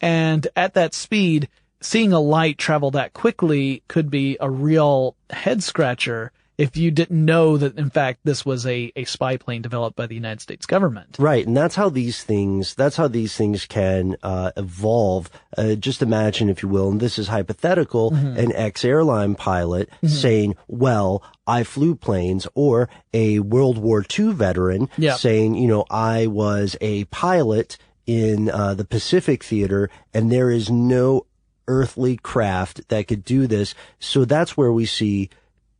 [0.00, 1.48] And at that speed,
[1.80, 7.24] seeing a light travel that quickly could be a real head scratcher if you didn't
[7.24, 10.66] know that in fact this was a, a spy plane developed by the United States
[10.66, 11.16] government.
[11.18, 11.46] Right.
[11.46, 15.30] And that's how these things, that's how these things can, uh, evolve.
[15.56, 18.36] Uh, just imagine, if you will, and this is hypothetical, mm-hmm.
[18.36, 20.08] an ex-airline pilot mm-hmm.
[20.08, 26.26] saying, well, I flew planes or a World War II veteran saying, you know, I
[26.26, 31.24] was a pilot in uh, the Pacific Theater and there is no
[31.68, 33.74] earthly craft that could do this.
[34.00, 35.30] So that's where we see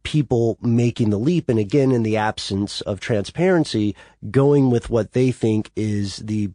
[0.08, 1.50] people making the leap.
[1.50, 3.94] And again, in the absence of transparency,
[4.30, 6.50] going with what they think is the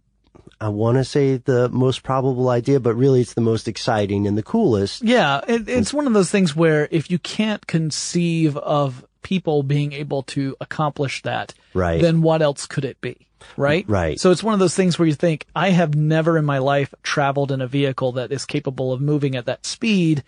[0.60, 4.38] I want to say the most probable idea, but really it's the most exciting and
[4.38, 5.04] the coolest.
[5.04, 9.94] Yeah, it, it's one of those things where if you can't conceive of people being
[9.94, 12.02] able to accomplish that, right.
[12.02, 13.28] then what else could it be?
[13.58, 13.86] Right?
[13.88, 14.20] Right.
[14.20, 16.94] So it's one of those things where you think, I have never in my life
[17.04, 20.24] traveled in a vehicle that is capable of moving at that speed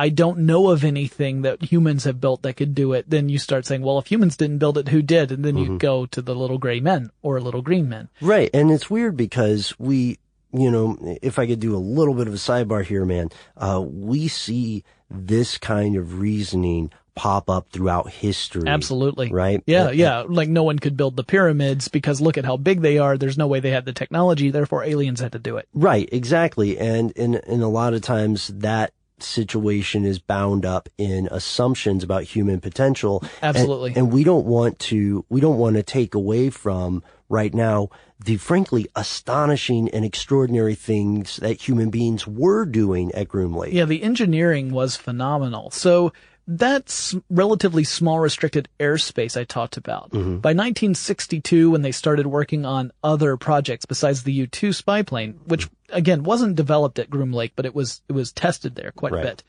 [0.00, 3.38] I don't know of anything that humans have built that could do it, then you
[3.38, 5.30] start saying, well, if humans didn't build it, who did?
[5.30, 5.72] And then mm-hmm.
[5.74, 8.08] you go to the little gray men or little green men.
[8.22, 8.48] Right.
[8.54, 10.18] And it's weird because we,
[10.54, 13.82] you know, if I could do a little bit of a sidebar here, man, uh,
[13.82, 18.62] we see this kind of reasoning pop up throughout history.
[18.66, 19.30] Absolutely.
[19.30, 19.62] Right?
[19.66, 20.24] Yeah, and, yeah.
[20.26, 23.18] Like no one could build the pyramids because look at how big they are.
[23.18, 25.68] There's no way they had the technology, therefore aliens had to do it.
[25.74, 26.78] Right, exactly.
[26.78, 32.24] And in in a lot of times that situation is bound up in assumptions about
[32.24, 33.24] human potential.
[33.42, 33.90] Absolutely.
[33.90, 37.88] And, and, we don't want to, we don't want to take away from right now
[38.24, 43.72] the frankly astonishing and extraordinary things that human beings were doing at Groom Lake.
[43.72, 45.70] Yeah, the engineering was phenomenal.
[45.70, 46.12] So
[46.52, 50.10] that's relatively small restricted airspace I talked about.
[50.10, 50.38] Mm-hmm.
[50.38, 55.68] By 1962, when they started working on other projects besides the U-2 spy plane, which
[55.90, 59.24] again wasn't developed at Groom Lake, but it was it was tested there quite right.
[59.24, 59.44] a bit.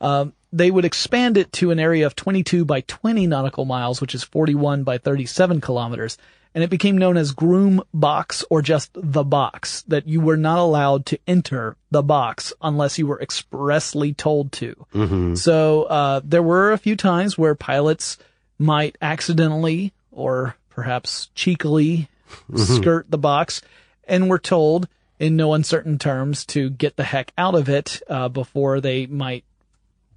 [0.00, 4.14] Um, they would expand it to an area of 22 by 20 nautical miles, which
[4.14, 6.16] is 41 by 37 kilometers,
[6.54, 10.58] and it became known as Groom Box or just the box, that you were not
[10.58, 14.74] allowed to enter the box unless you were expressly told to.
[14.94, 15.34] Mm-hmm.
[15.34, 18.18] So, uh, there were a few times where pilots
[18.58, 22.08] might accidentally or perhaps cheekily
[22.50, 22.58] mm-hmm.
[22.58, 23.62] skirt the box
[24.04, 28.28] and were told in no uncertain terms to get the heck out of it, uh,
[28.28, 29.44] before they might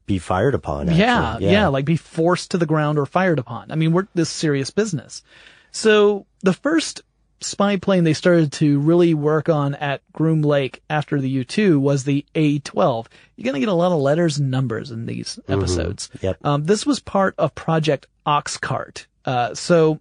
[0.06, 0.88] be fired upon.
[0.88, 3.72] Yeah, yeah, yeah, like be forced to the ground or fired upon.
[3.72, 5.24] I mean, we're this serious business.
[5.72, 7.02] So the first
[7.42, 12.04] spy plane they started to really work on at Groom Lake after the U-2 was
[12.04, 13.08] the A-12.
[13.36, 15.54] You're going to get a lot of letters and numbers in these mm-hmm.
[15.54, 16.10] episodes.
[16.10, 16.26] Mm-hmm.
[16.26, 16.38] Yep.
[16.46, 19.08] Um, this was part of Project Oxcart.
[19.26, 20.00] Uh, so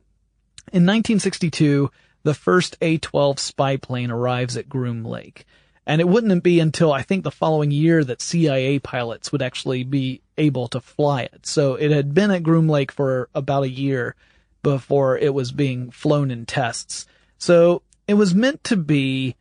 [0.72, 1.90] in 1962,
[2.22, 5.46] the first A-12 spy plane arrives at Groom Lake.
[5.86, 9.82] And it wouldn't be until I think the following year that CIA pilots would actually
[9.82, 11.46] be able to fly it.
[11.46, 14.14] So it had been at Groom Lake for about a year
[14.62, 17.06] before it was being flown in tests.
[17.38, 19.36] So it was meant to be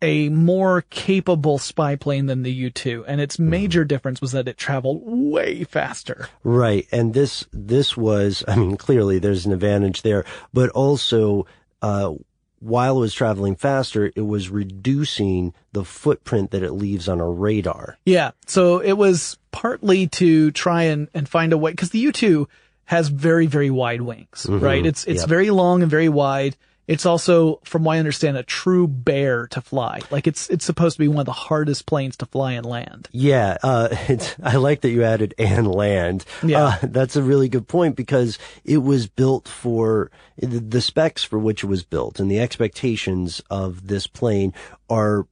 [0.00, 3.50] a more capable spy plane than the U-2, and its mm-hmm.
[3.50, 6.28] major difference was that it traveled way faster.
[6.44, 11.46] Right, and this this was, I mean, clearly there's an advantage there, but also,
[11.82, 12.14] uh,
[12.60, 17.28] while it was traveling faster, it was reducing the footprint that it leaves on a
[17.28, 17.98] radar.
[18.04, 22.46] Yeah, so it was partly to try and, and find a way, because the U-2
[22.88, 24.64] has very, very wide wings, mm-hmm.
[24.64, 24.84] right?
[24.84, 25.28] It's, it's yep.
[25.28, 26.56] very long and very wide.
[26.86, 30.00] It's also, from what I understand, a true bear to fly.
[30.10, 33.10] Like it's, it's supposed to be one of the hardest planes to fly and land.
[33.12, 33.58] Yeah.
[33.62, 33.94] Uh,
[34.42, 36.24] I like that you added and land.
[36.42, 36.64] Yeah.
[36.64, 41.38] Uh, that's a really good point because it was built for the, the specs for
[41.38, 44.54] which it was built and the expectations of this plane
[44.88, 45.26] are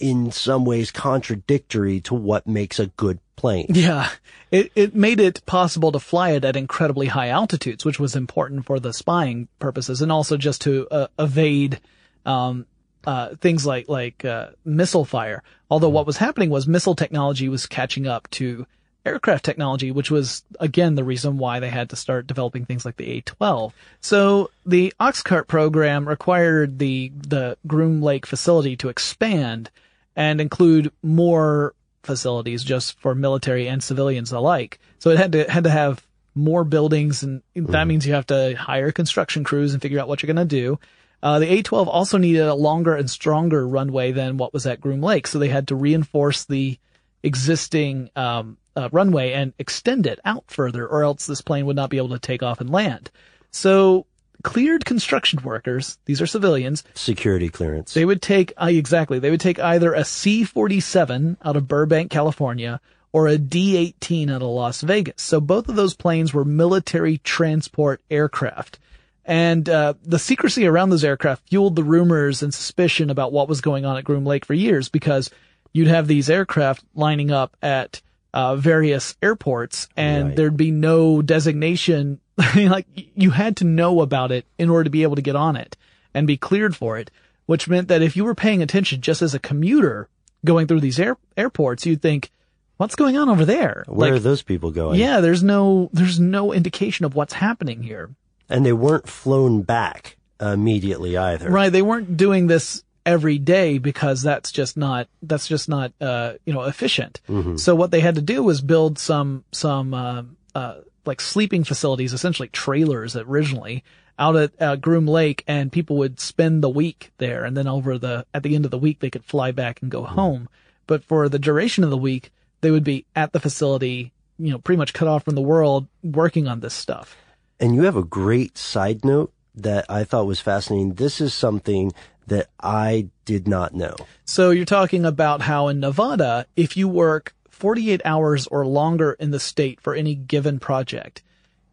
[0.00, 3.66] in some ways contradictory to what makes a good plane.
[3.70, 4.10] Yeah.
[4.50, 8.66] It, it made it possible to fly it at incredibly high altitudes, which was important
[8.66, 11.80] for the spying purposes and also just to uh, evade,
[12.26, 12.66] um,
[13.06, 15.42] uh, things like, like, uh, missile fire.
[15.70, 18.66] Although what was happening was missile technology was catching up to
[19.06, 22.96] aircraft technology, which was again the reason why they had to start developing things like
[22.96, 23.72] the A-12.
[24.00, 29.70] So the Oxcart program required the, the Groom Lake facility to expand
[30.16, 34.78] and include more facilities just for military and civilians alike.
[34.98, 37.88] So it had to had to have more buildings, and that mm-hmm.
[37.88, 40.78] means you have to hire construction crews and figure out what you're going to do.
[41.20, 45.02] Uh, the A-12 also needed a longer and stronger runway than what was at Groom
[45.02, 46.78] Lake, so they had to reinforce the
[47.24, 51.90] existing um, uh, runway and extend it out further, or else this plane would not
[51.90, 53.10] be able to take off and land.
[53.50, 54.06] So
[54.44, 56.84] cleared construction workers, these are civilians.
[56.94, 57.94] Security clearance.
[57.94, 62.80] They would take, uh, exactly, they would take either a C-47 out of Burbank, California,
[63.12, 65.22] or a D-18 out of Las Vegas.
[65.22, 68.78] So both of those planes were military transport aircraft.
[69.24, 73.60] And uh, the secrecy around those aircraft fueled the rumors and suspicion about what was
[73.60, 75.30] going on at Groom Lake for years because
[75.72, 78.00] you'd have these aircraft lining up at
[78.32, 80.36] uh, various airports and Right.
[80.36, 82.20] there'd be no designation.
[82.56, 85.56] like you had to know about it in order to be able to get on
[85.56, 85.76] it
[86.14, 87.10] and be cleared for it,
[87.46, 90.08] which meant that if you were paying attention just as a commuter
[90.44, 92.30] going through these air- airports, you'd think,
[92.76, 93.84] what's going on over there?
[93.88, 95.00] Where are Like, those people going?
[95.00, 98.10] yeah, there's no, there's no indication of what's happening here.
[98.48, 101.50] And they weren't flown back immediately either.
[101.50, 101.70] Right.
[101.72, 106.52] They weren't doing this every day because that's just not, that's just not, uh, you
[106.52, 107.20] know, efficient.
[107.56, 110.22] So what they had to do was build some, some, uh,
[110.54, 110.74] uh,
[111.04, 113.84] like sleeping facilities, essentially trailers originally
[114.18, 117.98] out at uh, Groom Lake and people would spend the week there and then over
[117.98, 120.48] the, at the end of the week they could fly back and go home.
[120.86, 124.58] But for the duration of the week, they would be at the facility, you know,
[124.58, 127.16] pretty much cut off from the world working on this stuff.
[127.60, 130.94] And you have a great side note that I thought was fascinating.
[130.94, 131.92] This is something
[132.26, 133.96] that I did not know.
[134.24, 139.30] So you're talking about how in Nevada, if you work 48 hours or longer in
[139.30, 141.22] the state for any given project,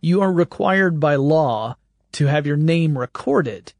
[0.02, 1.78] you are required by law
[2.14, 3.74] to have your name recorded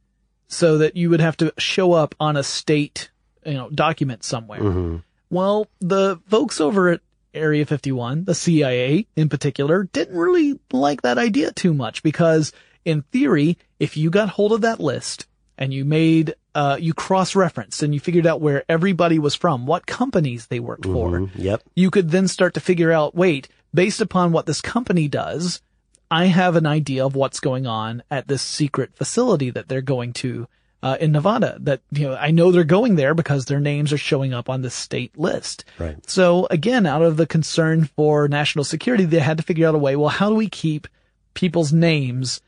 [0.48, 3.10] so that you would have to show up on a state,
[3.46, 4.60] you know, document somewhere.
[4.60, 4.98] Mm-hmm.
[5.30, 7.02] Well, the folks over at
[7.34, 12.54] Area 51, the CIA in particular, didn't really like that idea too much because
[12.86, 15.28] in theory, if you got hold of that list
[15.58, 19.86] and you made, uh, you cross-referenced and you figured out where everybody was from, what
[19.86, 21.30] companies they worked for, Mhm.
[21.36, 21.62] Yep.
[21.76, 25.62] you could then start to figure out, wait, based upon what this company does,
[26.10, 30.14] I have an idea of what's going on at this secret facility that they're going
[30.14, 30.48] to
[30.84, 31.58] uh, in Nevada.
[31.60, 34.62] That you know, I know they're going there because their names are showing up on
[34.62, 35.66] the state list.
[35.80, 35.98] Right.
[36.08, 39.80] So again, out of the concern for national security, they had to figure out a
[39.80, 39.96] way.
[39.96, 40.88] Well, how do we keep
[41.34, 42.40] people's names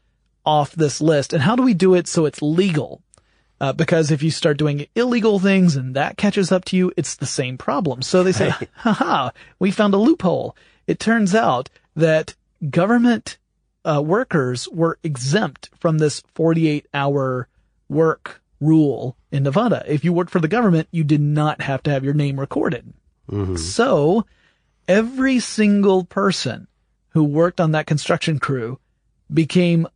[0.46, 3.02] off this list, and how do we do it so it's legal?
[3.60, 7.16] Uh, because if you start doing illegal things and that catches up to you, it's
[7.16, 8.02] the same problem.
[8.04, 10.56] So they say, haha, we found a loophole.
[10.86, 12.36] It turns out that
[12.70, 13.38] government
[13.84, 17.48] uh, workers were exempt from this 48 hour
[17.90, 19.84] work rule in Nevada.
[19.88, 22.94] If you worked for the government, you did not have to have your name recorded.
[23.58, 24.26] So
[24.88, 26.68] every single person
[27.10, 28.80] who worked on that construction crew
[29.34, 29.88] became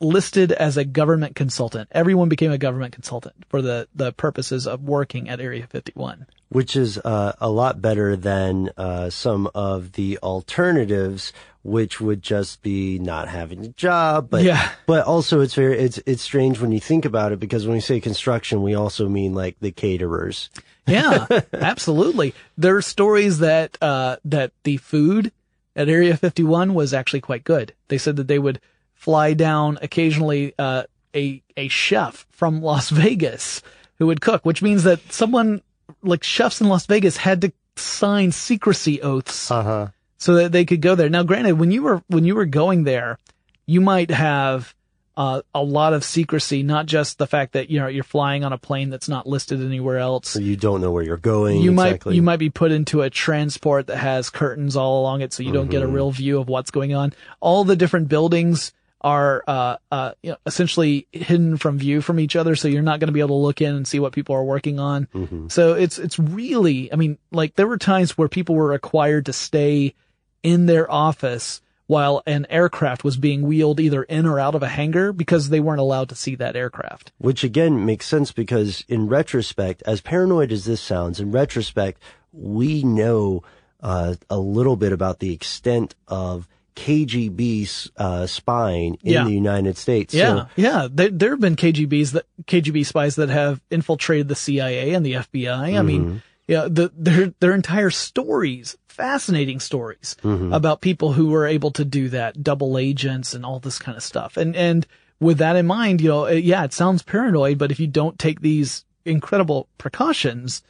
[0.00, 1.88] listed as a government consultant.
[1.92, 6.26] Everyone became a government consultant for the, the purposes of working at Area 51.
[6.48, 11.32] Which is uh, a lot better than uh, some of the alternatives,
[11.64, 14.30] which would just be not having a job.
[14.30, 14.70] But Yeah.
[14.86, 17.80] but also it's very it's it's strange when you think about it because when we
[17.80, 20.50] say construction, we also mean like the caterers.
[20.86, 22.32] Yeah, absolutely.
[22.56, 25.32] There are stories that, uh, that the food
[25.74, 27.74] at Area 51 was actually quite good.
[27.88, 28.60] They said that they would
[28.96, 30.82] fly down occasionally, uh,
[31.14, 33.62] a, a chef from Las Vegas
[33.98, 35.62] who would cook, which means that someone
[36.02, 39.86] like chefs in Las Vegas had to sign secrecy oaths Uh huh.
[40.18, 41.08] so that they could go there.
[41.08, 43.18] Now, granted, when you were when you were going there,
[43.66, 44.74] you might have
[45.16, 48.52] uh, a lot of secrecy, not just the fact that you know you're flying on
[48.52, 50.28] a plane that's not listed anywhere else.
[50.28, 51.62] So you don't know where you're going.
[51.62, 52.10] You exactly.
[52.10, 55.42] might you might be put into a transport that has curtains all along it, so
[55.42, 55.90] you don't get Mm-hmm.
[55.90, 57.14] a real view of what's going on.
[57.40, 62.36] All the different buildings are uh, uh, you know, essentially hidden from view from each
[62.36, 64.34] other, so you're not going to be able to look in and see what people
[64.34, 65.06] are working on.
[65.14, 65.48] Mm-hmm.
[65.48, 69.32] So it's it's really, I mean, like there were times where people were required to
[69.32, 69.94] stay
[70.42, 74.68] in their office while an aircraft was being wheeled either in or out of a
[74.68, 77.12] hangar because they weren't allowed to see that aircraft.
[77.18, 82.82] Which again makes sense because in retrospect, as paranoid as this sounds, in retrospect, we
[82.82, 83.42] know
[83.80, 89.24] uh, a little bit about the extent of KGB uh, spying in Yeah.
[89.24, 90.14] the United States.
[90.14, 90.88] Yeah, So, yeah.
[90.90, 95.14] There, there have been KGBs that KGB spies that have infiltrated the CIA and the
[95.14, 95.78] FBI.
[95.78, 101.70] I mean, yeah, the, their their entire stories, fascinating stories about people who were able
[101.72, 104.36] to do that, double agents and all this kind of stuff.
[104.36, 104.86] And and
[105.18, 108.40] with that in mind, you know, yeah, it sounds paranoid, but if you don't take
[108.40, 110.62] these incredible precautions,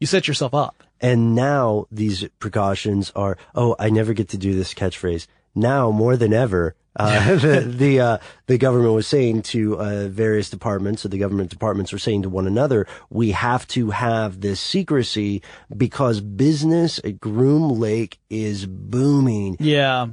[0.00, 0.82] you set yourself up.
[1.02, 5.26] and now these precautions are, oh, I never get to do this catchphrase.
[5.54, 10.50] Now more than ever, uh, the, the, uh, the government was saying to, uh, various
[10.50, 14.60] departments, or the government departments were saying to one another, we have to have this
[14.60, 15.42] secrecy
[15.76, 19.56] because business at Groom Lake is booming.
[19.60, 20.08] Yeah.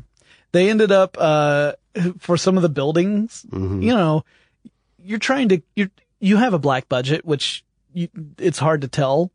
[0.51, 1.73] They ended up, uh,
[2.19, 4.23] for some of the buildings, you know,
[5.03, 7.63] you're trying to, you you have a black budget, which
[7.93, 9.31] you, it's hard to tell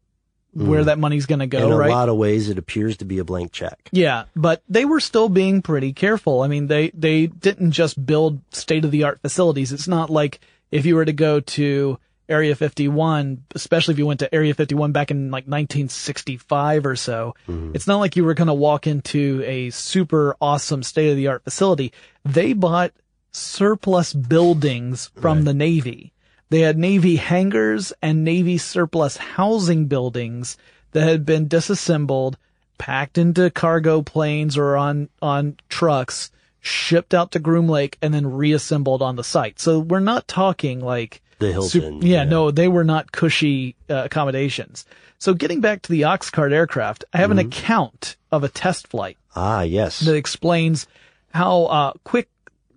[0.53, 0.87] where mm.
[0.87, 1.91] that money's going to go, In a right?
[1.91, 3.89] lot of ways, it appears to be a blank check.
[3.91, 6.43] Yeah, but they were still being pretty careful.
[6.43, 9.73] I mean, they, they didn't just build state of the art facilities.
[9.73, 10.41] It's not like
[10.71, 11.99] if you were to go to
[12.29, 17.35] Area 51, especially if you went to Area 51 back in like 1965 or so,
[17.49, 17.75] mm-hmm.
[17.75, 21.29] it's not like you were going to walk into a super awesome state of the
[21.29, 21.93] art facility.
[22.25, 22.93] They bought
[23.33, 26.12] surplus buildings from the Navy.
[26.53, 30.59] They had Navy hangars and Navy surplus housing buildings
[30.93, 32.37] that had been disassembled,
[32.77, 36.31] packed into cargo planes or on, on trucks,
[36.61, 39.59] shipped out to Groom Lake and then reassembled on the site.
[39.61, 42.03] So we're not talking like The Hilton.
[42.03, 44.85] yeah, no, they were not cushy uh, accommodations.
[45.19, 49.17] So getting back to the Oxcart aircraft, I have an account of a test flight
[49.35, 50.01] Ah, yes.
[50.01, 50.87] that explains
[51.33, 52.29] how uh, quick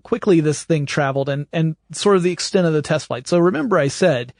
[0.05, 3.27] quickly this thing traveled and and sort of the extent of the test flight.
[3.27, 4.33] So remember, I said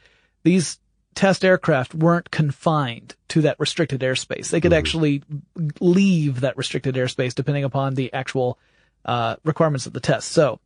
[0.44, 0.78] these
[1.16, 4.50] test aircraft weren't confined to that restricted airspace.
[4.50, 5.24] They could actually
[5.80, 8.60] leave that restricted airspace depending upon the actual
[9.04, 10.30] uh, requirements of the test.
[10.30, 10.60] So.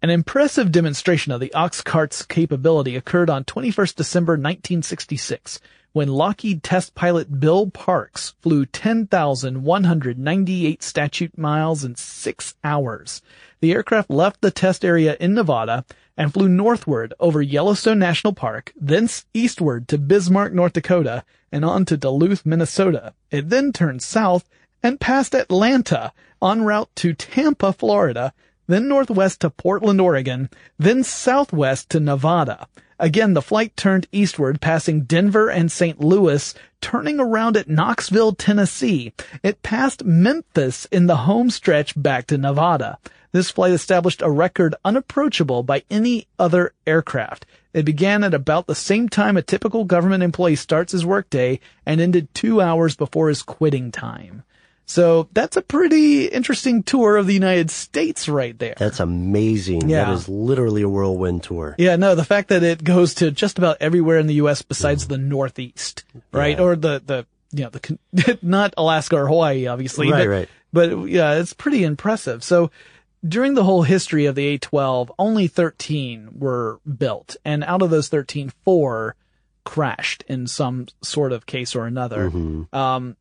[0.00, 5.58] An impressive demonstration of the Oxcart's capability occurred on 21st December 1966
[5.92, 13.22] when Lockheed test pilot Bill Parks flew 10,198 statute miles in six hours.
[13.60, 15.84] The aircraft left the test area in Nevada
[16.16, 21.84] and flew northward over Yellowstone National Park, thence eastward to Bismarck, North Dakota, and on
[21.86, 23.14] to Duluth, Minnesota.
[23.30, 24.48] It then turned south
[24.82, 26.12] and passed Atlanta
[26.42, 28.32] en route to Tampa, Florida,
[28.66, 32.66] then northwest to Portland, Oregon, then southwest to Nevada.
[32.98, 36.00] Again, the flight turned eastward, passing Denver and St.
[36.00, 39.12] Louis, turning around at Knoxville, Tennessee.
[39.42, 42.98] It passed Memphis in the home stretch back to Nevada.
[43.30, 47.46] This flight established a record unapproachable by any other aircraft.
[47.72, 52.00] It began at about the same time a typical government employee starts his workday and
[52.00, 54.42] ended two hours before his quitting time.
[54.88, 58.74] So that's a pretty interesting tour of the United States right there.
[58.78, 59.90] That's amazing.
[59.90, 60.06] Yeah.
[60.06, 61.74] That is literally a whirlwind tour.
[61.78, 64.62] Yeah, no, the fact that it goes to just about everywhere in the U.S.
[64.62, 66.56] besides the Northeast, right?
[66.56, 66.64] Yeah.
[66.64, 70.10] Or the, the, you know, the, not Alaska or Hawaii, obviously.
[70.10, 70.48] Right, but, right.
[70.72, 72.42] But yeah, it's pretty impressive.
[72.42, 72.70] So
[73.26, 77.36] during the whole history of the A-12, only 13 were built.
[77.44, 79.16] And out of those 13, four
[79.64, 82.32] crashed in some sort of case or another.
[82.72, 83.16] Um,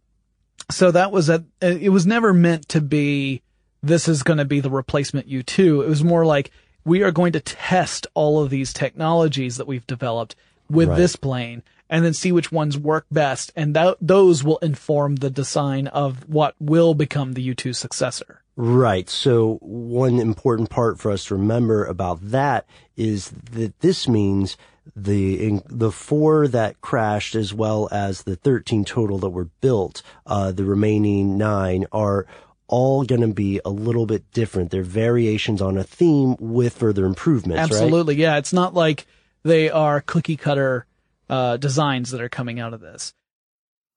[0.69, 3.41] so that was a, it was never meant to be,
[3.81, 5.83] this is going to be the replacement U2.
[5.83, 6.51] It was more like,
[6.83, 10.35] we are going to test all of these technologies that we've developed
[10.69, 10.97] with Right.
[10.97, 13.51] this plane and then see which ones work best.
[13.55, 18.41] And that, those will inform the design of what will become the U2 successor.
[18.57, 19.09] Right.
[19.09, 22.65] So one important part for us to remember about that
[22.97, 24.57] is that this means
[24.95, 30.51] the the four that crashed as well as the 13 total that were built, uh,
[30.51, 32.25] the remaining nine are
[32.67, 34.71] all going to be a little bit different.
[34.71, 37.71] They're variations on a theme with further improvements, right?
[37.71, 38.15] Absolutely.
[38.15, 38.37] Yeah.
[38.37, 39.07] It's not like
[39.43, 40.85] they are cookie cutter,
[41.29, 43.13] uh, designs that are coming out of this.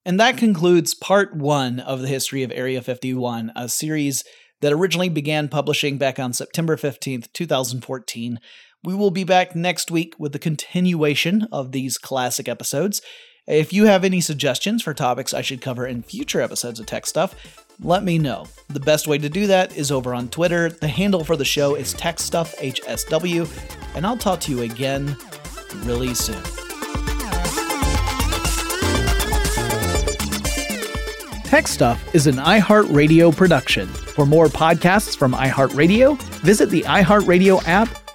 [0.05, 4.25] And that concludes part one of the history of Area 51, a series
[4.61, 8.39] that originally began publishing back on September 15th, 2014.
[8.83, 13.03] We will be back next week with the continuation of these classic episodes.
[13.47, 17.05] If you have any suggestions for topics I should cover in future episodes of Tech
[17.05, 18.47] Stuff, let me know.
[18.69, 20.71] The best way to do that is over on Twitter.
[20.71, 25.15] The handle for the show is TechStuffHSW, and I'll talk to you again
[25.83, 26.43] really soon.
[31.45, 33.89] Tech Stuff is an iHeartRadio production.
[33.89, 37.91] For more podcasts from iHeartRadio, visit the iHeartRadio app,